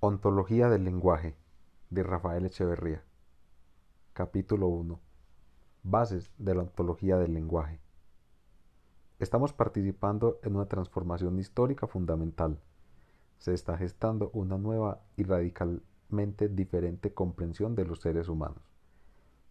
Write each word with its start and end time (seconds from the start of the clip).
Ontología 0.00 0.68
del 0.68 0.84
lenguaje 0.84 1.34
de 1.90 2.04
Rafael 2.04 2.46
Echeverría. 2.46 3.02
Capítulo 4.12 4.68
1. 4.68 5.00
Bases 5.82 6.30
de 6.38 6.54
la 6.54 6.60
ontología 6.62 7.16
del 7.16 7.34
lenguaje. 7.34 7.80
Estamos 9.18 9.52
participando 9.52 10.38
en 10.44 10.54
una 10.54 10.66
transformación 10.66 11.40
histórica 11.40 11.88
fundamental. 11.88 12.60
Se 13.38 13.52
está 13.52 13.76
gestando 13.76 14.30
una 14.34 14.56
nueva 14.56 15.00
y 15.16 15.24
radicalmente 15.24 16.48
diferente 16.48 17.12
comprensión 17.12 17.74
de 17.74 17.84
los 17.84 18.00
seres 18.00 18.28
humanos. 18.28 18.62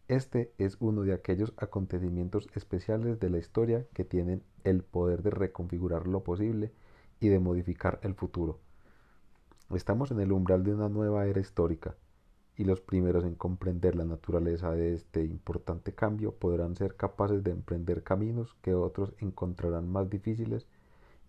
Este 0.07 0.53
es 0.57 0.77
uno 0.79 1.01
de 1.01 1.11
aquellos 1.11 1.53
acontecimientos 1.57 2.47
especiales 2.55 3.19
de 3.19 3.29
la 3.29 3.39
historia 3.39 3.85
que 3.91 4.05
tienen 4.05 4.43
el 4.63 4.81
poder 4.81 5.23
de 5.23 5.31
reconfigurar 5.31 6.07
lo 6.07 6.23
posible 6.23 6.71
y 7.19 7.27
de 7.27 7.39
modificar 7.39 7.99
el 8.01 8.15
futuro 8.15 8.61
Estamos 9.73 10.11
en 10.11 10.21
el 10.21 10.31
umbral 10.31 10.63
de 10.63 10.73
una 10.73 10.87
nueva 10.87 11.25
era 11.27 11.41
histórica, 11.41 11.95
y 12.55 12.63
los 12.63 12.79
primeros 12.79 13.25
en 13.25 13.35
comprender 13.35 13.95
la 13.95 14.05
naturaleza 14.05 14.71
de 14.71 14.93
este 14.93 15.23
importante 15.25 15.93
cambio 15.93 16.33
podrán 16.33 16.75
ser 16.75 16.95
capaces 16.95 17.43
de 17.43 17.51
emprender 17.51 18.01
caminos 18.01 18.55
que 18.61 18.73
otros 18.73 19.13
encontrarán 19.19 19.89
más 19.89 20.09
difíciles 20.09 20.67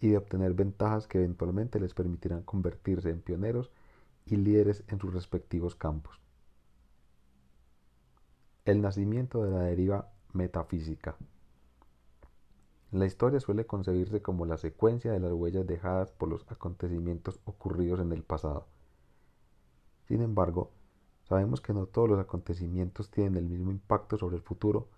y 0.01 0.09
de 0.09 0.17
obtener 0.17 0.55
ventajas 0.55 1.09
que 1.09 1.19
eventualmente 1.19 1.81
les 1.81 1.95
permitirán 1.95 2.43
convertirse 2.43 3.11
en 3.11 3.21
pioneros 3.21 3.73
y 4.25 4.37
líderes 4.37 4.85
en 4.87 5.01
sus 5.01 5.13
respectivos 5.13 5.75
campos. 5.75 6.21
El 8.65 8.81
nacimiento 8.81 9.43
de 9.43 9.51
la 9.51 9.63
deriva 9.63 10.13
metafísica. 10.33 11.17
La 12.91 13.05
historia 13.05 13.39
suele 13.39 13.67
concebirse 13.67 14.23
como 14.23 14.47
la 14.47 14.57
secuencia 14.57 15.13
de 15.13 15.21
las 15.21 15.33
huellas 15.33 15.67
dejadas 15.67 16.11
por 16.11 16.31
los 16.31 16.51
acontecimientos 16.51 17.39
ocurridos 17.45 18.01
en 18.01 18.13
el 18.13 18.23
pasado. 18.23 18.67
Sin 20.07 20.23
embargo, 20.23 20.71
sabemos 21.25 21.61
que 21.61 21.75
no 21.75 21.85
todos 21.85 22.09
los 22.09 22.19
acontecimientos 22.19 23.11
tienen 23.11 23.37
el 23.37 23.45
mismo 23.45 23.71
impacto 23.71 24.17
sobre 24.17 24.37
el 24.37 24.43
futuro, 24.43 24.89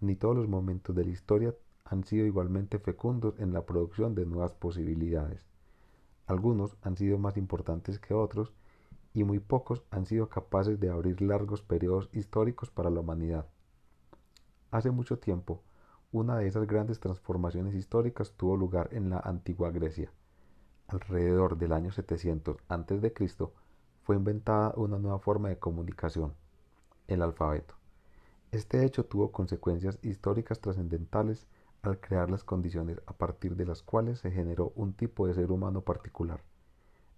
ni 0.00 0.16
todos 0.16 0.34
los 0.34 0.48
momentos 0.48 0.96
de 0.96 1.04
la 1.04 1.10
historia 1.10 1.54
han 1.84 2.04
sido 2.04 2.24
igualmente 2.24 2.78
fecundos 2.78 3.38
en 3.38 3.52
la 3.52 3.66
producción 3.66 4.14
de 4.14 4.24
nuevas 4.24 4.54
posibilidades. 4.54 5.44
Algunos 6.26 6.78
han 6.80 6.96
sido 6.96 7.18
más 7.18 7.36
importantes 7.36 7.98
que 7.98 8.14
otros 8.14 8.54
y 9.12 9.24
muy 9.24 9.38
pocos 9.38 9.82
han 9.90 10.06
sido 10.06 10.30
capaces 10.30 10.80
de 10.80 10.88
abrir 10.88 11.20
largos 11.20 11.60
periodos 11.60 12.08
históricos 12.14 12.70
para 12.70 12.88
la 12.88 13.00
humanidad. 13.00 13.46
Hace 14.70 14.90
mucho 14.90 15.18
tiempo, 15.18 15.62
una 16.14 16.36
de 16.36 16.46
esas 16.46 16.68
grandes 16.68 17.00
transformaciones 17.00 17.74
históricas 17.74 18.34
tuvo 18.36 18.56
lugar 18.56 18.88
en 18.92 19.10
la 19.10 19.18
antigua 19.18 19.72
Grecia. 19.72 20.12
Alrededor 20.86 21.58
del 21.58 21.72
año 21.72 21.90
700 21.90 22.56
a.C. 22.68 23.12
fue 24.04 24.14
inventada 24.14 24.74
una 24.76 24.96
nueva 24.96 25.18
forma 25.18 25.48
de 25.48 25.58
comunicación, 25.58 26.32
el 27.08 27.20
alfabeto. 27.20 27.74
Este 28.52 28.84
hecho 28.84 29.04
tuvo 29.06 29.32
consecuencias 29.32 29.98
históricas 30.02 30.60
trascendentales 30.60 31.48
al 31.82 31.98
crear 31.98 32.30
las 32.30 32.44
condiciones 32.44 33.00
a 33.06 33.14
partir 33.14 33.56
de 33.56 33.66
las 33.66 33.82
cuales 33.82 34.20
se 34.20 34.30
generó 34.30 34.72
un 34.76 34.92
tipo 34.92 35.26
de 35.26 35.34
ser 35.34 35.50
humano 35.50 35.80
particular, 35.80 36.44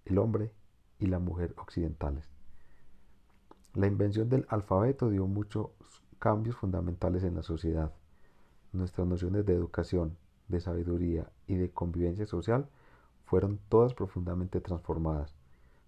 el 0.06 0.16
hombre 0.16 0.54
y 0.98 1.04
la 1.04 1.18
mujer 1.18 1.54
occidentales. 1.58 2.24
La 3.74 3.88
invención 3.88 4.30
del 4.30 4.46
alfabeto 4.48 5.10
dio 5.10 5.26
muchos 5.26 5.68
cambios 6.18 6.56
fundamentales 6.56 7.24
en 7.24 7.34
la 7.34 7.42
sociedad 7.42 7.92
nuestras 8.72 9.06
nociones 9.06 9.46
de 9.46 9.54
educación, 9.54 10.16
de 10.48 10.60
sabiduría 10.60 11.30
y 11.46 11.56
de 11.56 11.70
convivencia 11.70 12.26
social 12.26 12.68
fueron 13.24 13.58
todas 13.68 13.94
profundamente 13.94 14.60
transformadas. 14.60 15.34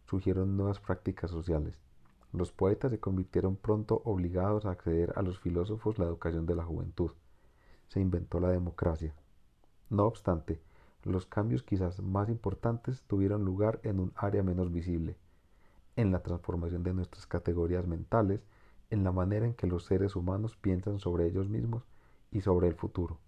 Surgieron 0.07 0.57
nuevas 0.57 0.81
prácticas 0.81 1.31
sociales. 1.31 1.79
Los 2.33 2.53
poetas 2.53 2.91
se 2.91 2.99
convirtieron 2.99 3.57
pronto 3.57 4.03
obligados 4.05 4.67
a 4.67 4.71
acceder 4.71 5.13
a 5.17 5.23
los 5.23 5.39
filósofos 5.39 5.99
la 5.99 6.07
educación 6.07 6.47
de 6.47 6.57
la 6.57 6.65
juventud. 6.65 7.13
Se 7.89 8.01
inventó 8.01 8.41
la 8.41 8.51
democracia. 8.51 9.15
No 9.89 10.05
obstante, 10.05 10.61
los 11.05 11.27
cambios 11.27 11.63
quizás 11.63 12.03
más 12.03 12.29
importantes 12.29 13.03
tuvieron 13.05 13.45
lugar 13.45 13.81
en 13.83 14.01
un 14.01 14.13
área 14.17 14.43
menos 14.43 14.73
visible, 14.73 15.17
en 15.97 16.13
la 16.13 16.23
transformación 16.23 16.83
de 16.83 16.93
nuestras 16.93 17.27
categorías 17.27 17.87
mentales, 17.87 18.41
en 18.91 19.05
la 19.05 19.13
manera 19.13 19.47
en 19.47 19.55
que 19.55 19.67
los 19.67 19.85
seres 19.85 20.17
humanos 20.17 20.57
piensan 20.57 20.99
sobre 20.99 21.27
ellos 21.27 21.49
mismos 21.49 21.85
y 22.31 22.41
sobre 22.41 22.69
el 22.69 22.75
futuro. 22.75 23.19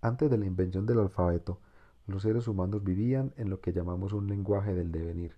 Antes 0.00 0.30
de 0.30 0.38
la 0.38 0.46
invención 0.46 0.86
del 0.86 1.00
alfabeto, 1.00 1.58
los 2.06 2.22
seres 2.22 2.48
humanos 2.48 2.84
vivían 2.84 3.32
en 3.36 3.50
lo 3.50 3.60
que 3.60 3.72
llamamos 3.72 4.12
un 4.12 4.28
lenguaje 4.28 4.74
del 4.74 4.92
devenir. 4.92 5.36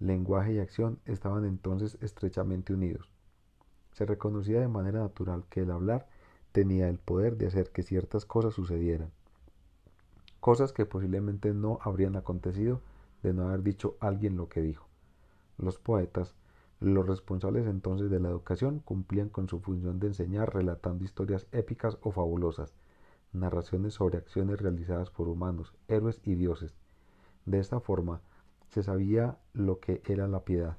Lenguaje 0.00 0.54
y 0.54 0.58
acción 0.58 0.98
estaban 1.04 1.44
entonces 1.44 1.98
estrechamente 2.00 2.72
unidos. 2.72 3.10
Se 3.92 4.06
reconocía 4.06 4.60
de 4.60 4.68
manera 4.68 5.00
natural 5.00 5.44
que 5.48 5.60
el 5.60 5.70
hablar 5.70 6.08
tenía 6.52 6.88
el 6.88 6.98
poder 6.98 7.36
de 7.36 7.48
hacer 7.48 7.70
que 7.70 7.82
ciertas 7.82 8.24
cosas 8.26 8.54
sucedieran, 8.54 9.10
cosas 10.40 10.72
que 10.72 10.86
posiblemente 10.86 11.52
no 11.52 11.78
habrían 11.82 12.16
acontecido 12.16 12.80
de 13.22 13.32
no 13.32 13.48
haber 13.48 13.62
dicho 13.62 13.96
alguien 14.00 14.36
lo 14.36 14.48
que 14.48 14.62
dijo. 14.62 14.86
Los 15.58 15.78
poetas 15.78 16.34
los 16.80 17.06
responsables 17.06 17.66
entonces 17.66 18.10
de 18.10 18.20
la 18.20 18.28
educación 18.28 18.80
cumplían 18.80 19.28
con 19.28 19.48
su 19.48 19.60
función 19.60 20.00
de 20.00 20.08
enseñar 20.08 20.54
relatando 20.54 21.04
historias 21.04 21.46
épicas 21.52 21.98
o 22.02 22.10
fabulosas, 22.10 22.74
narraciones 23.32 23.94
sobre 23.94 24.18
acciones 24.18 24.60
realizadas 24.60 25.10
por 25.10 25.28
humanos, 25.28 25.74
héroes 25.88 26.20
y 26.24 26.34
dioses. 26.34 26.76
De 27.46 27.58
esta 27.58 27.80
forma 27.80 28.20
se 28.68 28.82
sabía 28.82 29.38
lo 29.52 29.80
que 29.80 30.02
era 30.06 30.26
la 30.28 30.44
piedad, 30.44 30.76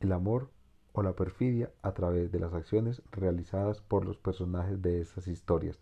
el 0.00 0.12
amor 0.12 0.50
o 0.92 1.02
la 1.02 1.14
perfidia 1.14 1.70
a 1.82 1.92
través 1.92 2.32
de 2.32 2.40
las 2.40 2.54
acciones 2.54 3.02
realizadas 3.12 3.80
por 3.80 4.04
los 4.04 4.16
personajes 4.16 4.80
de 4.82 5.00
estas 5.00 5.28
historias. 5.28 5.78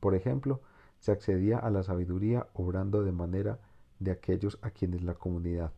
Por 0.00 0.14
ejemplo, 0.14 0.60
se 0.98 1.12
accedía 1.12 1.58
a 1.58 1.70
la 1.70 1.82
sabiduría 1.82 2.48
obrando 2.54 3.02
de 3.02 3.12
manera 3.12 3.60
de 4.00 4.10
aquellos 4.10 4.58
a 4.62 4.70
quienes 4.70 5.02
la 5.02 5.14
comunidad, 5.14 5.72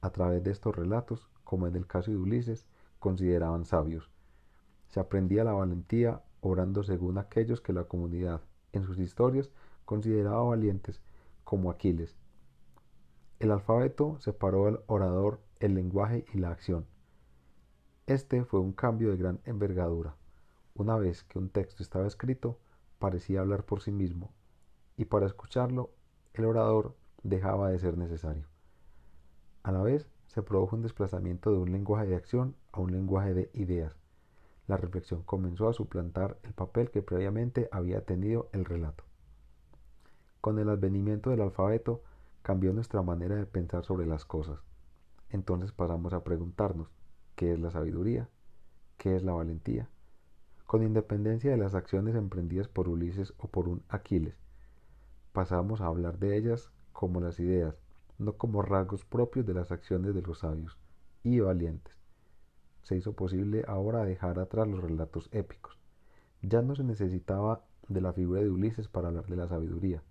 a 0.00 0.10
través 0.10 0.42
de 0.42 0.50
estos 0.50 0.74
relatos, 0.74 1.28
como 1.50 1.66
en 1.66 1.74
el 1.74 1.88
caso 1.88 2.12
de 2.12 2.16
Ulises, 2.16 2.64
consideraban 3.00 3.64
sabios. 3.64 4.08
Se 4.86 5.00
aprendía 5.00 5.42
la 5.42 5.52
valentía 5.52 6.22
obrando 6.40 6.84
según 6.84 7.18
aquellos 7.18 7.60
que 7.60 7.72
la 7.72 7.88
comunidad, 7.88 8.40
en 8.72 8.84
sus 8.84 9.00
historias, 9.00 9.50
consideraba 9.84 10.44
valientes, 10.44 11.02
como 11.42 11.72
Aquiles. 11.72 12.14
El 13.40 13.50
alfabeto 13.50 14.16
separó 14.20 14.68
al 14.68 14.84
orador, 14.86 15.40
el 15.58 15.74
lenguaje 15.74 16.24
y 16.32 16.38
la 16.38 16.52
acción. 16.52 16.86
Este 18.06 18.44
fue 18.44 18.60
un 18.60 18.72
cambio 18.72 19.10
de 19.10 19.16
gran 19.16 19.40
envergadura. 19.44 20.14
Una 20.76 20.98
vez 20.98 21.24
que 21.24 21.40
un 21.40 21.48
texto 21.48 21.82
estaba 21.82 22.06
escrito, 22.06 22.60
parecía 23.00 23.40
hablar 23.40 23.64
por 23.64 23.82
sí 23.82 23.90
mismo, 23.90 24.30
y 24.96 25.06
para 25.06 25.26
escucharlo, 25.26 25.90
el 26.32 26.44
orador 26.44 26.94
dejaba 27.24 27.70
de 27.70 27.80
ser 27.80 27.98
necesario. 27.98 28.46
A 29.64 29.72
la 29.72 29.82
vez, 29.82 30.08
se 30.30 30.42
produjo 30.42 30.76
un 30.76 30.82
desplazamiento 30.82 31.50
de 31.50 31.58
un 31.58 31.72
lenguaje 31.72 32.06
de 32.06 32.14
acción 32.14 32.54
a 32.70 32.80
un 32.80 32.92
lenguaje 32.92 33.34
de 33.34 33.50
ideas. 33.52 33.96
La 34.68 34.76
reflexión 34.76 35.22
comenzó 35.24 35.68
a 35.68 35.72
suplantar 35.72 36.38
el 36.44 36.52
papel 36.52 36.92
que 36.92 37.02
previamente 37.02 37.68
había 37.72 38.04
tenido 38.04 38.48
el 38.52 38.64
relato. 38.64 39.02
Con 40.40 40.60
el 40.60 40.68
advenimiento 40.68 41.30
del 41.30 41.40
alfabeto 41.40 42.04
cambió 42.42 42.72
nuestra 42.72 43.02
manera 43.02 43.34
de 43.34 43.44
pensar 43.44 43.84
sobre 43.84 44.06
las 44.06 44.24
cosas. 44.24 44.60
Entonces 45.30 45.72
pasamos 45.72 46.12
a 46.12 46.22
preguntarnos, 46.22 46.92
¿qué 47.34 47.52
es 47.52 47.58
la 47.58 47.72
sabiduría? 47.72 48.28
¿Qué 48.98 49.16
es 49.16 49.24
la 49.24 49.32
valentía? 49.32 49.88
Con 50.64 50.84
independencia 50.84 51.50
de 51.50 51.56
las 51.56 51.74
acciones 51.74 52.14
emprendidas 52.14 52.68
por 52.68 52.88
Ulises 52.88 53.34
o 53.36 53.48
por 53.48 53.68
un 53.68 53.82
Aquiles, 53.88 54.38
pasamos 55.32 55.80
a 55.80 55.86
hablar 55.86 56.20
de 56.20 56.36
ellas 56.36 56.70
como 56.92 57.20
las 57.20 57.40
ideas, 57.40 57.74
no 58.20 58.34
como 58.34 58.60
rasgos 58.60 59.06
propios 59.06 59.46
de 59.46 59.54
las 59.54 59.72
acciones 59.72 60.14
de 60.14 60.20
los 60.20 60.40
sabios 60.40 60.78
y 61.22 61.40
valientes. 61.40 61.94
Se 62.82 62.94
hizo 62.94 63.14
posible 63.14 63.64
ahora 63.66 64.04
dejar 64.04 64.38
atrás 64.38 64.68
los 64.68 64.82
relatos 64.82 65.30
épicos. 65.32 65.78
Ya 66.42 66.60
no 66.60 66.76
se 66.76 66.84
necesitaba 66.84 67.64
de 67.88 68.02
la 68.02 68.12
figura 68.12 68.42
de 68.42 68.50
Ulises 68.50 68.88
para 68.88 69.08
hablar 69.08 69.26
de 69.26 69.36
la 69.36 69.48
sabiduría. 69.48 70.02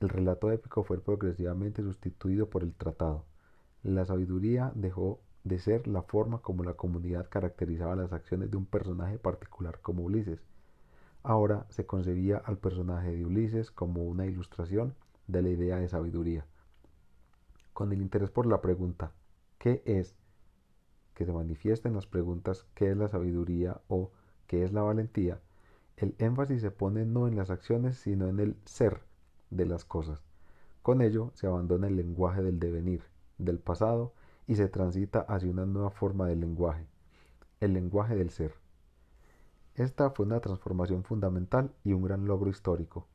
El 0.00 0.10
relato 0.10 0.52
épico 0.52 0.84
fue 0.84 1.00
progresivamente 1.00 1.82
sustituido 1.82 2.50
por 2.50 2.62
el 2.62 2.74
tratado. 2.74 3.24
La 3.82 4.04
sabiduría 4.04 4.70
dejó 4.74 5.20
de 5.44 5.58
ser 5.58 5.88
la 5.88 6.02
forma 6.02 6.42
como 6.42 6.62
la 6.62 6.74
comunidad 6.74 7.28
caracterizaba 7.30 7.96
las 7.96 8.12
acciones 8.12 8.50
de 8.50 8.58
un 8.58 8.66
personaje 8.66 9.18
particular 9.18 9.80
como 9.80 10.04
Ulises. 10.04 10.42
Ahora 11.22 11.66
se 11.70 11.86
concebía 11.86 12.36
al 12.36 12.58
personaje 12.58 13.16
de 13.16 13.24
Ulises 13.24 13.70
como 13.70 14.04
una 14.04 14.26
ilustración 14.26 14.94
de 15.26 15.42
la 15.42 15.48
idea 15.48 15.76
de 15.78 15.88
sabiduría 15.88 16.44
con 17.78 17.92
el 17.92 18.02
interés 18.02 18.28
por 18.28 18.44
la 18.46 18.60
pregunta 18.60 19.12
¿qué 19.60 19.82
es? 19.84 20.16
que 21.14 21.24
se 21.24 21.32
manifiesta 21.32 21.88
en 21.88 21.94
las 21.94 22.08
preguntas 22.08 22.66
¿qué 22.74 22.90
es 22.90 22.96
la 22.96 23.06
sabiduría? 23.06 23.80
o 23.86 24.10
¿qué 24.48 24.64
es 24.64 24.72
la 24.72 24.82
valentía? 24.82 25.40
El 25.96 26.16
énfasis 26.18 26.60
se 26.60 26.72
pone 26.72 27.04
no 27.04 27.28
en 27.28 27.36
las 27.36 27.50
acciones 27.50 27.96
sino 27.96 28.26
en 28.26 28.40
el 28.40 28.56
ser 28.64 29.02
de 29.50 29.64
las 29.64 29.84
cosas. 29.84 30.24
Con 30.82 31.02
ello 31.02 31.30
se 31.34 31.46
abandona 31.46 31.86
el 31.86 31.94
lenguaje 31.94 32.42
del 32.42 32.58
devenir, 32.58 33.04
del 33.38 33.60
pasado 33.60 34.12
y 34.48 34.56
se 34.56 34.66
transita 34.66 35.20
hacia 35.20 35.48
una 35.48 35.64
nueva 35.64 35.90
forma 35.90 36.26
del 36.26 36.40
lenguaje, 36.40 36.84
el 37.60 37.74
lenguaje 37.74 38.16
del 38.16 38.30
ser. 38.30 38.54
Esta 39.76 40.10
fue 40.10 40.26
una 40.26 40.40
transformación 40.40 41.04
fundamental 41.04 41.72
y 41.84 41.92
un 41.92 42.02
gran 42.02 42.24
logro 42.24 42.50
histórico. 42.50 43.06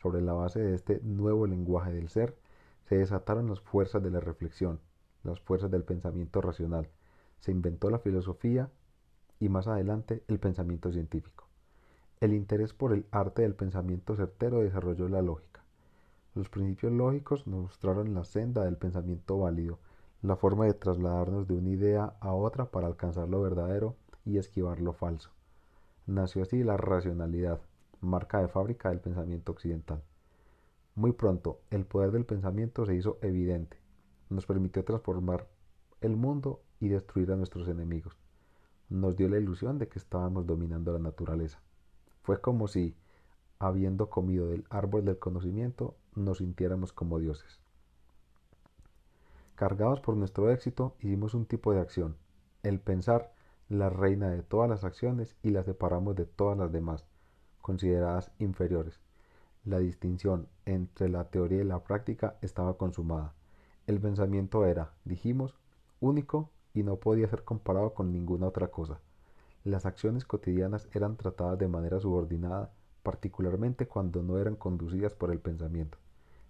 Sobre 0.00 0.22
la 0.22 0.32
base 0.32 0.60
de 0.60 0.74
este 0.74 0.98
nuevo 1.02 1.46
lenguaje 1.46 1.92
del 1.92 2.08
ser, 2.08 2.38
se 2.88 2.96
desataron 2.96 3.48
las 3.50 3.60
fuerzas 3.60 4.02
de 4.02 4.10
la 4.10 4.20
reflexión, 4.20 4.80
las 5.22 5.40
fuerzas 5.40 5.70
del 5.70 5.84
pensamiento 5.84 6.40
racional. 6.40 6.88
Se 7.38 7.50
inventó 7.50 7.90
la 7.90 7.98
filosofía 7.98 8.70
y 9.38 9.50
más 9.50 9.66
adelante 9.66 10.24
el 10.26 10.38
pensamiento 10.38 10.90
científico. 10.90 11.46
El 12.20 12.32
interés 12.32 12.72
por 12.72 12.94
el 12.94 13.04
arte 13.10 13.42
del 13.42 13.54
pensamiento 13.54 14.16
certero 14.16 14.60
desarrolló 14.60 15.08
la 15.08 15.20
lógica. 15.20 15.62
Los 16.34 16.48
principios 16.48 16.92
lógicos 16.92 17.46
nos 17.46 17.62
mostraron 17.62 18.14
la 18.14 18.24
senda 18.24 18.64
del 18.64 18.78
pensamiento 18.78 19.38
válido, 19.38 19.78
la 20.22 20.36
forma 20.36 20.64
de 20.64 20.74
trasladarnos 20.74 21.46
de 21.46 21.54
una 21.54 21.68
idea 21.68 22.14
a 22.20 22.32
otra 22.32 22.70
para 22.70 22.86
alcanzar 22.86 23.28
lo 23.28 23.42
verdadero 23.42 23.96
y 24.24 24.38
esquivar 24.38 24.80
lo 24.80 24.94
falso. 24.94 25.30
Nació 26.06 26.42
así 26.42 26.64
la 26.64 26.78
racionalidad, 26.78 27.60
marca 28.00 28.40
de 28.40 28.48
fábrica 28.48 28.88
del 28.88 29.00
pensamiento 29.00 29.52
occidental. 29.52 30.02
Muy 30.98 31.12
pronto, 31.12 31.60
el 31.70 31.84
poder 31.84 32.10
del 32.10 32.24
pensamiento 32.24 32.84
se 32.84 32.96
hizo 32.96 33.18
evidente. 33.22 33.76
Nos 34.30 34.46
permitió 34.46 34.82
transformar 34.82 35.46
el 36.00 36.16
mundo 36.16 36.60
y 36.80 36.88
destruir 36.88 37.30
a 37.30 37.36
nuestros 37.36 37.68
enemigos. 37.68 38.16
Nos 38.88 39.14
dio 39.14 39.28
la 39.28 39.38
ilusión 39.38 39.78
de 39.78 39.86
que 39.86 40.00
estábamos 40.00 40.44
dominando 40.44 40.92
la 40.92 40.98
naturaleza. 40.98 41.60
Fue 42.24 42.40
como 42.40 42.66
si, 42.66 42.96
habiendo 43.60 44.10
comido 44.10 44.48
del 44.48 44.64
árbol 44.70 45.04
del 45.04 45.20
conocimiento, 45.20 45.94
nos 46.16 46.38
sintiéramos 46.38 46.92
como 46.92 47.20
dioses. 47.20 47.60
Cargados 49.54 50.00
por 50.00 50.16
nuestro 50.16 50.50
éxito, 50.50 50.96
hicimos 50.98 51.32
un 51.32 51.46
tipo 51.46 51.72
de 51.72 51.78
acción, 51.78 52.16
el 52.64 52.80
pensar, 52.80 53.32
la 53.68 53.88
reina 53.88 54.30
de 54.30 54.42
todas 54.42 54.68
las 54.68 54.82
acciones 54.82 55.36
y 55.44 55.50
la 55.50 55.62
separamos 55.62 56.16
de 56.16 56.26
todas 56.26 56.58
las 56.58 56.72
demás, 56.72 57.04
consideradas 57.62 58.32
inferiores. 58.40 59.00
La 59.64 59.78
distinción 59.78 60.48
entre 60.64 61.08
la 61.08 61.24
teoría 61.24 61.60
y 61.60 61.64
la 61.64 61.82
práctica 61.82 62.36
estaba 62.42 62.76
consumada. 62.76 63.34
El 63.86 64.00
pensamiento 64.00 64.66
era, 64.66 64.92
dijimos, 65.04 65.54
único 66.00 66.50
y 66.74 66.82
no 66.82 66.96
podía 66.96 67.28
ser 67.28 67.44
comparado 67.44 67.94
con 67.94 68.12
ninguna 68.12 68.46
otra 68.46 68.68
cosa. 68.68 69.00
Las 69.64 69.86
acciones 69.86 70.24
cotidianas 70.24 70.88
eran 70.92 71.16
tratadas 71.16 71.58
de 71.58 71.68
manera 71.68 71.98
subordinada, 72.00 72.72
particularmente 73.02 73.86
cuando 73.86 74.22
no 74.22 74.38
eran 74.38 74.56
conducidas 74.56 75.14
por 75.14 75.30
el 75.30 75.40
pensamiento. 75.40 75.98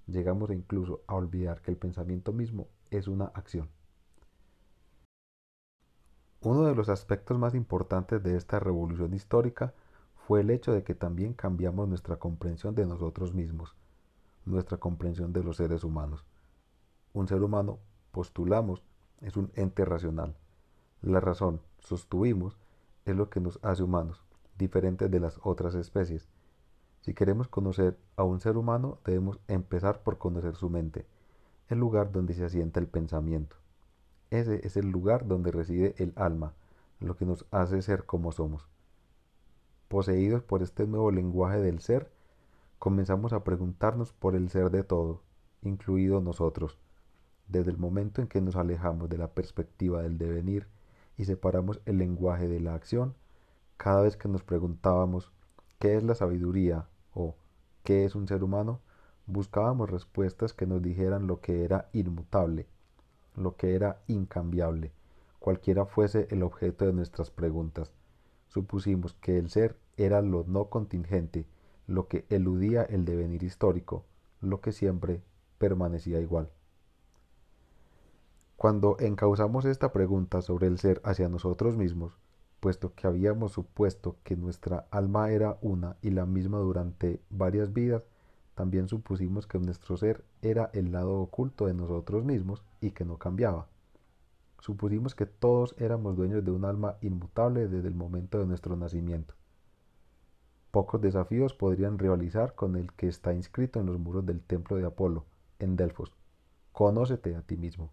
Llegamos 0.06 0.50
incluso 0.50 1.02
a 1.06 1.14
olvidar 1.14 1.60
que 1.60 1.70
el 1.70 1.76
pensamiento 1.76 2.32
mismo 2.32 2.68
es 2.90 3.08
una 3.08 3.26
acción. 3.26 3.68
Uno 6.40 6.64
de 6.64 6.74
los 6.74 6.88
aspectos 6.88 7.38
más 7.38 7.54
importantes 7.54 8.22
de 8.22 8.36
esta 8.36 8.60
revolución 8.60 9.12
histórica 9.12 9.74
fue 10.28 10.42
el 10.42 10.50
hecho 10.50 10.74
de 10.74 10.84
que 10.84 10.94
también 10.94 11.32
cambiamos 11.32 11.88
nuestra 11.88 12.16
comprensión 12.16 12.74
de 12.74 12.84
nosotros 12.84 13.32
mismos, 13.32 13.74
nuestra 14.44 14.76
comprensión 14.76 15.32
de 15.32 15.42
los 15.42 15.56
seres 15.56 15.84
humanos. 15.84 16.22
Un 17.14 17.26
ser 17.26 17.42
humano, 17.42 17.78
postulamos, 18.12 18.82
es 19.22 19.38
un 19.38 19.50
ente 19.54 19.86
racional. 19.86 20.36
La 21.00 21.20
razón, 21.20 21.62
sostuvimos, 21.78 22.58
es 23.06 23.16
lo 23.16 23.30
que 23.30 23.40
nos 23.40 23.58
hace 23.62 23.82
humanos, 23.82 24.22
diferentes 24.58 25.10
de 25.10 25.18
las 25.18 25.40
otras 25.44 25.74
especies. 25.74 26.28
Si 27.00 27.14
queremos 27.14 27.48
conocer 27.48 27.96
a 28.16 28.22
un 28.22 28.38
ser 28.38 28.58
humano, 28.58 28.98
debemos 29.06 29.40
empezar 29.48 30.02
por 30.02 30.18
conocer 30.18 30.56
su 30.56 30.68
mente, 30.68 31.06
el 31.70 31.78
lugar 31.78 32.12
donde 32.12 32.34
se 32.34 32.44
asienta 32.44 32.80
el 32.80 32.86
pensamiento. 32.86 33.56
Ese 34.28 34.60
es 34.66 34.76
el 34.76 34.90
lugar 34.90 35.26
donde 35.26 35.52
reside 35.52 35.94
el 35.96 36.12
alma, 36.16 36.52
lo 37.00 37.16
que 37.16 37.24
nos 37.24 37.46
hace 37.50 37.80
ser 37.80 38.04
como 38.04 38.30
somos. 38.30 38.68
Poseídos 39.88 40.42
por 40.42 40.62
este 40.62 40.86
nuevo 40.86 41.10
lenguaje 41.10 41.58
del 41.58 41.80
ser, 41.80 42.10
comenzamos 42.78 43.32
a 43.32 43.42
preguntarnos 43.42 44.12
por 44.12 44.36
el 44.36 44.50
ser 44.50 44.70
de 44.70 44.84
todo, 44.84 45.22
incluido 45.62 46.20
nosotros. 46.20 46.78
Desde 47.48 47.70
el 47.70 47.78
momento 47.78 48.20
en 48.20 48.28
que 48.28 48.40
nos 48.40 48.56
alejamos 48.56 49.08
de 49.08 49.18
la 49.18 49.28
perspectiva 49.28 50.02
del 50.02 50.18
devenir 50.18 50.68
y 51.16 51.24
separamos 51.24 51.80
el 51.86 51.98
lenguaje 51.98 52.48
de 52.48 52.60
la 52.60 52.74
acción, 52.74 53.14
cada 53.76 54.02
vez 54.02 54.16
que 54.16 54.28
nos 54.28 54.42
preguntábamos 54.42 55.32
qué 55.78 55.96
es 55.96 56.02
la 56.02 56.14
sabiduría 56.14 56.86
o 57.14 57.34
qué 57.84 58.04
es 58.04 58.14
un 58.14 58.28
ser 58.28 58.44
humano, 58.44 58.80
Buscábamos 59.30 59.90
respuestas 59.90 60.54
que 60.54 60.66
nos 60.66 60.80
dijeran 60.80 61.26
lo 61.26 61.42
que 61.42 61.62
era 61.62 61.90
inmutable, 61.92 62.66
lo 63.36 63.56
que 63.56 63.74
era 63.74 64.00
incambiable, 64.06 64.90
cualquiera 65.38 65.84
fuese 65.84 66.28
el 66.30 66.42
objeto 66.42 66.86
de 66.86 66.94
nuestras 66.94 67.30
preguntas. 67.30 67.92
Supusimos 68.48 69.14
que 69.14 69.38
el 69.38 69.50
ser 69.50 69.76
era 69.96 70.22
lo 70.22 70.44
no 70.44 70.70
contingente, 70.70 71.46
lo 71.86 72.08
que 72.08 72.26
eludía 72.28 72.82
el 72.82 73.04
devenir 73.04 73.42
histórico, 73.42 74.04
lo 74.40 74.60
que 74.60 74.72
siempre 74.72 75.22
permanecía 75.58 76.20
igual. 76.20 76.50
Cuando 78.56 78.96
encauzamos 78.98 79.64
esta 79.64 79.92
pregunta 79.92 80.42
sobre 80.42 80.66
el 80.66 80.78
ser 80.78 81.00
hacia 81.04 81.28
nosotros 81.28 81.76
mismos, 81.76 82.18
puesto 82.60 82.92
que 82.94 83.06
habíamos 83.06 83.52
supuesto 83.52 84.16
que 84.24 84.36
nuestra 84.36 84.86
alma 84.90 85.30
era 85.30 85.58
una 85.60 85.96
y 86.02 86.10
la 86.10 86.26
misma 86.26 86.58
durante 86.58 87.20
varias 87.30 87.72
vidas, 87.72 88.04
también 88.54 88.88
supusimos 88.88 89.46
que 89.46 89.60
nuestro 89.60 89.96
ser 89.96 90.24
era 90.42 90.70
el 90.72 90.90
lado 90.90 91.20
oculto 91.20 91.66
de 91.66 91.74
nosotros 91.74 92.24
mismos 92.24 92.64
y 92.80 92.90
que 92.90 93.04
no 93.04 93.16
cambiaba. 93.16 93.68
Supusimos 94.60 95.14
que 95.14 95.26
todos 95.26 95.74
éramos 95.78 96.16
dueños 96.16 96.44
de 96.44 96.50
un 96.50 96.64
alma 96.64 96.96
inmutable 97.00 97.68
desde 97.68 97.88
el 97.88 97.94
momento 97.94 98.38
de 98.38 98.46
nuestro 98.46 98.76
nacimiento. 98.76 99.34
Pocos 100.70 101.00
desafíos 101.00 101.54
podrían 101.54 101.98
rivalizar 101.98 102.54
con 102.54 102.76
el 102.76 102.92
que 102.92 103.08
está 103.08 103.32
inscrito 103.32 103.80
en 103.80 103.86
los 103.86 103.98
muros 103.98 104.26
del 104.26 104.40
templo 104.40 104.76
de 104.76 104.84
Apolo, 104.84 105.24
en 105.58 105.76
Delfos. 105.76 106.14
Conócete 106.72 107.34
a 107.36 107.42
ti 107.42 107.56
mismo. 107.56 107.90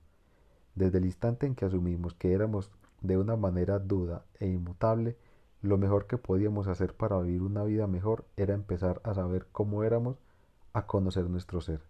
Desde 0.76 0.98
el 0.98 1.06
instante 1.06 1.46
en 1.46 1.56
que 1.56 1.66
asumimos 1.66 2.14
que 2.14 2.34
éramos 2.34 2.72
de 3.02 3.18
una 3.18 3.38
manera 3.38 3.80
duda 3.80 4.26
e 4.40 4.48
inmutable, 4.48 5.18
lo 5.62 5.78
mejor 5.78 6.06
que 6.08 6.18
podíamos 6.18 6.68
hacer 6.68 6.96
para 6.96 7.20
vivir 7.20 7.42
una 7.42 7.64
vida 7.64 7.88
mejor 7.88 8.26
era 8.36 8.54
empezar 8.54 9.02
a 9.04 9.14
saber 9.14 9.48
cómo 9.52 9.84
éramos 9.84 10.18
a 10.74 10.86
conocer 10.86 11.30
nuestro 11.30 11.62
ser. 11.62 11.82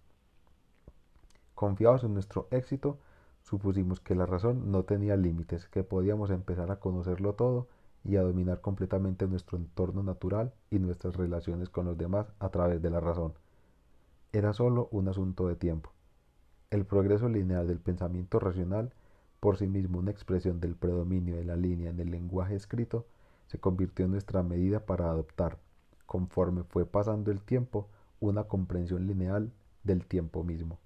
Confiados 1.56 2.04
en 2.04 2.14
nuestro 2.14 2.48
éxito, 2.52 3.00
supusimos 3.46 4.00
que 4.02 4.16
la 4.16 4.26
razón 4.26 4.72
no 4.72 4.84
tenía 4.84 5.16
límites, 5.16 5.68
que 5.70 5.84
podíamos 5.84 6.32
empezar 6.32 6.72
a 6.72 6.80
conocerlo 6.80 7.34
todo 7.34 7.68
y 8.04 8.18
a 8.18 8.24
dominar 8.24 8.60
completamente 8.60 9.28
nuestro 9.28 9.58
entorno 9.58 10.02
natural 10.02 10.54
y 10.72 10.80
nuestras 10.80 11.16
relaciones 11.16 11.70
con 11.70 11.86
los 11.86 11.98
demás 11.98 12.34
a 12.40 12.50
través 12.50 12.82
de 12.82 12.90
la 12.90 13.00
razón. 13.00 13.34
Era 14.34 14.52
solo 14.54 14.90
un 14.92 15.08
asunto 15.08 15.48
de 15.48 15.56
tiempo. 15.56 15.92
El 16.72 16.86
progreso 16.86 17.30
lineal 17.30 17.68
del 17.68 17.80
pensamiento 17.80 18.40
racional, 18.40 18.94
por 19.40 19.58
sí 19.58 19.68
mismo 19.68 20.00
una 20.00 20.12
expresión 20.12 20.60
del 20.60 20.76
predominio 20.76 21.36
de 21.36 21.46
la 21.46 21.56
línea 21.56 21.92
en 21.92 22.00
el 22.00 22.10
lenguaje 22.10 22.56
escrito, 22.56 23.06
se 23.46 23.60
convirtió 23.60 24.06
en 24.06 24.12
nuestra 24.12 24.42
medida 24.42 24.86
para 24.88 25.10
adoptar, 25.10 25.60
conforme 26.08 26.64
fue 26.64 26.86
pasando 26.88 27.32
el 27.32 27.42
tiempo, 27.42 27.90
una 28.20 28.46
comprensión 28.46 29.06
lineal 29.06 29.52
del 29.84 30.06
tiempo 30.08 30.44
mismo. 30.44 30.80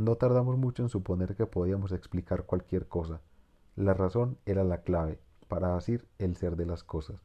No 0.00 0.16
tardamos 0.16 0.56
mucho 0.56 0.82
en 0.82 0.88
suponer 0.88 1.36
que 1.36 1.44
podíamos 1.44 1.92
explicar 1.92 2.44
cualquier 2.44 2.88
cosa. 2.88 3.20
La 3.76 3.92
razón 3.92 4.38
era 4.46 4.64
la 4.64 4.80
clave 4.80 5.20
para 5.46 5.74
decir 5.74 6.08
el 6.16 6.36
ser 6.36 6.56
de 6.56 6.64
las 6.64 6.82
cosas. 6.82 7.22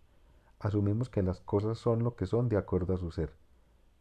Asumimos 0.60 1.10
que 1.10 1.24
las 1.24 1.40
cosas 1.40 1.78
son 1.78 2.04
lo 2.04 2.18
que 2.18 2.26
son 2.26 2.50
de 2.50 2.58
acuerdo 2.58 2.94
a 2.94 2.98
su 2.98 3.12
ser. 3.12 3.32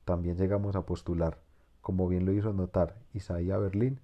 También 0.04 0.36
llegamos 0.36 0.74
a 0.74 0.86
postular, 0.86 1.38
como 1.82 2.08
bien 2.08 2.26
lo 2.26 2.32
hizo 2.32 2.52
notar 2.52 2.96
Isaiah 3.12 3.58
Berlín, 3.58 4.00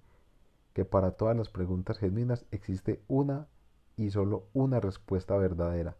que 0.71 0.85
para 0.85 1.11
todas 1.11 1.35
las 1.35 1.49
preguntas 1.49 1.97
genuinas 1.97 2.45
existe 2.51 3.03
una 3.09 3.49
y 3.97 4.11
solo 4.11 4.45
una 4.53 4.79
respuesta 4.79 5.35
verdadera, 5.35 5.97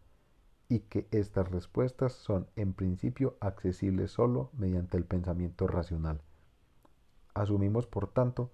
y 0.69 0.79
que 0.79 1.09
estas 1.11 1.51
respuestas 1.51 2.13
son 2.13 2.47
en 2.55 2.71
principio 2.71 3.35
accesibles 3.41 4.11
solo 4.11 4.49
mediante 4.53 4.95
el 4.95 5.03
pensamiento 5.03 5.67
racional. 5.67 6.21
Asumimos, 7.33 7.85
por 7.85 8.07
tanto, 8.07 8.49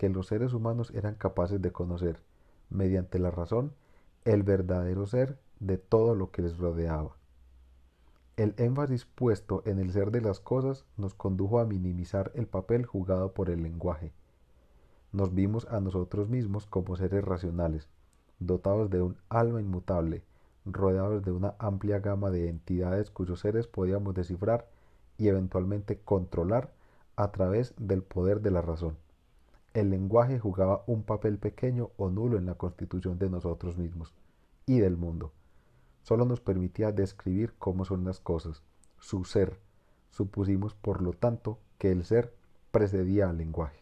que 0.00 0.08
los 0.08 0.28
seres 0.28 0.54
humanos 0.54 0.90
eran 0.94 1.14
capaces 1.14 1.60
de 1.60 1.72
conocer, 1.72 2.22
mediante 2.70 3.18
la 3.18 3.30
razón, 3.30 3.74
el 4.24 4.42
verdadero 4.42 5.06
ser 5.06 5.38
de 5.58 5.76
todo 5.76 6.14
lo 6.14 6.30
que 6.30 6.40
les 6.40 6.56
rodeaba. 6.56 7.18
El 8.38 8.54
énfasis 8.56 9.04
puesto 9.04 9.62
en 9.66 9.78
el 9.78 9.92
ser 9.92 10.10
de 10.10 10.22
las 10.22 10.40
cosas 10.40 10.86
nos 10.96 11.12
condujo 11.12 11.60
a 11.60 11.66
minimizar 11.66 12.32
el 12.34 12.46
papel 12.46 12.86
jugado 12.86 13.34
por 13.34 13.50
el 13.50 13.62
lenguaje. 13.62 14.14
Nos 15.12 15.34
vimos 15.34 15.66
a 15.68 15.80
nosotros 15.80 16.30
mismos 16.30 16.64
como 16.64 16.96
seres 16.96 17.22
racionales, 17.22 17.90
dotados 18.38 18.88
de 18.88 19.02
un 19.02 19.18
alma 19.28 19.60
inmutable, 19.60 20.22
rodeados 20.64 21.22
de 21.26 21.32
una 21.32 21.56
amplia 21.58 21.98
gama 21.98 22.30
de 22.30 22.48
entidades 22.48 23.10
cuyos 23.10 23.40
seres 23.40 23.66
podíamos 23.66 24.14
descifrar 24.14 24.66
y 25.18 25.28
eventualmente 25.28 25.98
controlar 25.98 26.72
a 27.16 27.32
través 27.32 27.74
del 27.76 28.02
poder 28.02 28.40
de 28.40 28.50
la 28.50 28.62
razón. 28.62 28.96
El 29.72 29.90
lenguaje 29.90 30.38
jugaba 30.38 30.82
un 30.86 31.04
papel 31.04 31.38
pequeño 31.38 31.90
o 31.96 32.10
nulo 32.10 32.38
en 32.38 32.46
la 32.46 32.56
constitución 32.56 33.18
de 33.18 33.30
nosotros 33.30 33.78
mismos 33.78 34.12
y 34.66 34.80
del 34.80 34.96
mundo. 34.96 35.32
Solo 36.02 36.24
nos 36.24 36.40
permitía 36.40 36.92
describir 36.92 37.54
cómo 37.58 37.84
son 37.84 38.04
las 38.04 38.20
cosas, 38.20 38.62
su 38.98 39.24
ser. 39.24 39.60
Supusimos, 40.10 40.74
por 40.74 41.02
lo 41.02 41.12
tanto, 41.12 41.58
que 41.78 41.92
el 41.92 42.04
ser 42.04 42.34
precedía 42.72 43.30
al 43.30 43.38
lenguaje. 43.38 43.78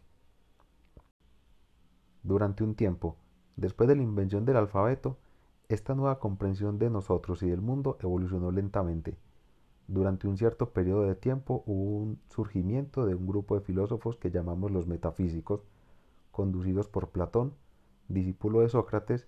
Durante 2.22 2.64
un 2.64 2.74
tiempo, 2.74 3.16
después 3.56 3.88
de 3.88 3.96
la 3.96 4.02
invención 4.02 4.44
del 4.44 4.56
alfabeto, 4.56 5.16
esta 5.68 5.94
nueva 5.94 6.18
comprensión 6.18 6.78
de 6.78 6.90
nosotros 6.90 7.42
y 7.42 7.48
del 7.48 7.62
mundo 7.62 7.96
evolucionó 8.00 8.50
lentamente. 8.50 9.16
Durante 9.86 10.28
un 10.28 10.36
cierto 10.36 10.70
periodo 10.70 11.04
de 11.04 11.14
tiempo 11.14 11.62
hubo 11.66 11.96
un 11.96 12.20
surgimiento 12.28 13.06
de 13.06 13.14
un 13.14 13.26
grupo 13.26 13.54
de 13.54 13.62
filósofos 13.62 14.16
que 14.16 14.30
llamamos 14.30 14.70
los 14.70 14.86
metafísicos, 14.86 15.62
conducidos 16.38 16.86
por 16.86 17.08
Platón, 17.08 17.52
discípulo 18.06 18.60
de 18.60 18.68
Sócrates, 18.68 19.26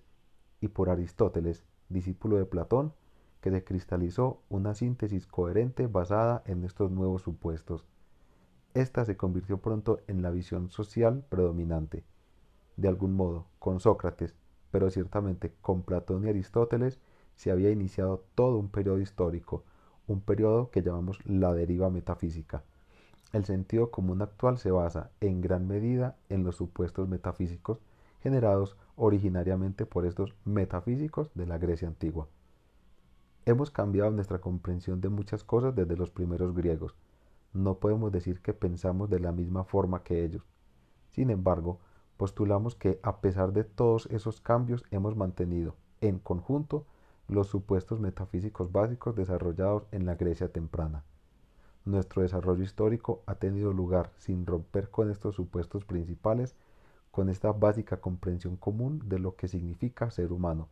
y 0.61 0.69
por 0.69 0.89
Aristóteles, 0.89 1.65
discípulo 1.89 2.37
de 2.37 2.45
Platón, 2.45 2.93
que 3.41 3.51
se 3.51 3.65
cristalizó 3.65 4.39
una 4.47 4.75
síntesis 4.75 5.27
coherente 5.27 5.87
basada 5.87 6.41
en 6.45 6.63
estos 6.63 6.89
nuevos 6.89 7.23
supuestos. 7.23 7.85
Esta 8.73 9.03
se 9.03 9.17
convirtió 9.17 9.57
pronto 9.57 9.99
en 10.07 10.21
la 10.21 10.31
visión 10.31 10.69
social 10.69 11.25
predominante. 11.27 12.05
De 12.77 12.87
algún 12.87 13.13
modo, 13.13 13.45
con 13.59 13.81
Sócrates, 13.81 14.33
pero 14.71 14.89
ciertamente 14.89 15.53
con 15.59 15.83
Platón 15.83 16.25
y 16.25 16.29
Aristóteles, 16.29 17.01
se 17.35 17.51
había 17.51 17.71
iniciado 17.71 18.23
todo 18.35 18.57
un 18.57 18.69
periodo 18.69 19.01
histórico, 19.01 19.65
un 20.07 20.21
periodo 20.21 20.71
que 20.71 20.81
llamamos 20.81 21.19
la 21.25 21.53
deriva 21.53 21.89
metafísica. 21.89 22.63
El 23.33 23.45
sentido 23.45 23.91
común 23.91 24.21
actual 24.21 24.57
se 24.57 24.71
basa 24.71 25.11
en 25.21 25.39
gran 25.39 25.67
medida 25.67 26.17
en 26.29 26.43
los 26.43 26.57
supuestos 26.57 27.07
metafísicos 27.07 27.79
generados 28.21 28.77
originariamente 28.95 29.85
por 29.85 30.05
estos 30.05 30.35
metafísicos 30.45 31.31
de 31.33 31.47
la 31.47 31.57
Grecia 31.57 31.87
antigua. 31.87 32.27
Hemos 33.45 33.71
cambiado 33.71 34.11
nuestra 34.11 34.39
comprensión 34.39 35.01
de 35.01 35.09
muchas 35.09 35.43
cosas 35.43 35.73
desde 35.75 35.97
los 35.97 36.11
primeros 36.11 36.53
griegos. 36.53 36.93
No 37.53 37.79
podemos 37.79 38.11
decir 38.11 38.41
que 38.41 38.53
pensamos 38.53 39.09
de 39.09 39.19
la 39.19 39.31
misma 39.31 39.63
forma 39.63 40.03
que 40.03 40.23
ellos. 40.23 40.43
Sin 41.09 41.29
embargo, 41.29 41.79
postulamos 42.17 42.75
que 42.75 42.99
a 43.01 43.21
pesar 43.21 43.53
de 43.53 43.63
todos 43.63 44.07
esos 44.11 44.41
cambios 44.41 44.83
hemos 44.91 45.15
mantenido, 45.15 45.75
en 46.01 46.19
conjunto, 46.19 46.85
los 47.27 47.47
supuestos 47.47 47.99
metafísicos 47.99 48.71
básicos 48.71 49.15
desarrollados 49.15 49.87
en 49.91 50.05
la 50.05 50.15
Grecia 50.15 50.51
temprana. 50.51 51.03
Nuestro 51.83 52.21
desarrollo 52.21 52.63
histórico 52.63 53.23
ha 53.25 53.35
tenido 53.35 53.73
lugar 53.73 54.11
sin 54.17 54.45
romper 54.45 54.89
con 54.89 55.09
estos 55.09 55.35
supuestos 55.35 55.83
principales, 55.83 56.55
con 57.09 57.27
esta 57.27 57.51
básica 57.51 57.97
comprensión 57.97 58.55
común 58.55 59.01
de 59.05 59.17
lo 59.17 59.35
que 59.35 59.47
significa 59.47 60.11
ser 60.11 60.31
humano. 60.31 60.69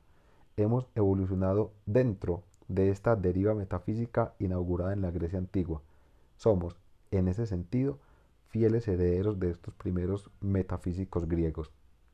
Hemos 0.55 0.87
evolucionado 0.93 1.71
dentro 1.87 2.43
de 2.67 2.89
esta 2.89 3.15
deriva 3.15 3.55
metafísica 3.55 4.35
inaugurada 4.37 4.93
en 4.93 5.01
la 5.01 5.09
Grecia 5.09 5.39
antigua. 5.39 5.81
Somos, 6.37 6.77
en 7.09 7.27
ese 7.27 7.47
sentido, 7.47 7.97
fieles 8.49 8.87
herederos 8.87 9.39
de 9.39 9.49
estos 9.49 9.73
primeros 9.73 10.29
metafísicos 10.41 11.27
griegos. 11.27 11.71